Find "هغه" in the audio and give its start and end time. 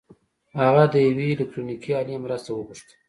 0.59-0.83